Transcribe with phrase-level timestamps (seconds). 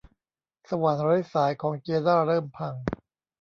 [0.69, 2.73] สว่านไร้สายของเจด้าเริ่มพัง